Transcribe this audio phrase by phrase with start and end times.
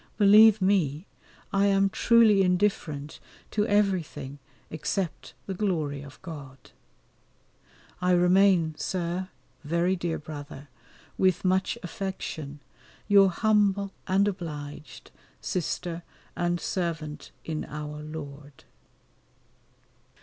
[0.17, 1.05] Believe me,
[1.53, 3.19] I am truly indifferent
[3.51, 4.39] to everything
[4.71, 6.71] except the glory of God.
[8.01, 9.29] I remain, Sir,
[9.63, 10.69] very dear brother,
[11.19, 12.61] with much affection,
[13.07, 16.01] Your humble and obliged Sister
[16.35, 18.63] and servant in Our Lord.